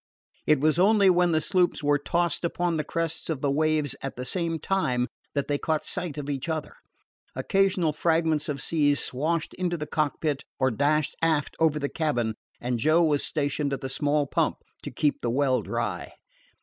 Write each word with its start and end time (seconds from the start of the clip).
It 0.47 0.59
was 0.59 0.79
only 0.79 1.11
when 1.11 1.31
the 1.31 1.39
sloops 1.39 1.83
were 1.83 1.99
tossed 1.99 2.43
upon 2.43 2.75
the 2.77 2.83
crests 2.83 3.29
of 3.29 3.41
the 3.41 3.51
waves 3.51 3.93
at 4.01 4.15
the 4.15 4.25
same 4.25 4.57
time 4.57 5.07
that 5.35 5.47
they 5.47 5.59
caught 5.59 5.85
sight 5.85 6.17
of 6.17 6.27
each 6.27 6.49
other. 6.49 6.73
Occasional 7.35 7.93
fragments 7.93 8.49
of 8.49 8.63
seas 8.63 8.99
swashed 8.99 9.53
into 9.59 9.77
the 9.77 9.85
cockpit 9.85 10.43
or 10.57 10.71
dashed 10.71 11.15
aft 11.21 11.55
over 11.59 11.77
the 11.77 11.87
cabin, 11.87 12.33
and 12.59 12.79
Joe 12.79 13.03
was 13.03 13.23
stationed 13.23 13.73
at 13.73 13.81
the 13.81 13.89
small 13.89 14.25
pump 14.25 14.63
to 14.81 14.89
keep 14.89 15.19
the 15.21 15.29
well 15.29 15.61
dry. 15.61 16.13